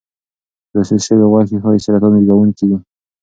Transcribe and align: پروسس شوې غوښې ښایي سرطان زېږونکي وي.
پروسس 0.71 1.01
شوې 1.07 1.25
غوښې 1.31 1.57
ښایي 1.63 1.79
سرطان 1.85 2.13
زېږونکي 2.25 2.65
وي. 2.69 2.77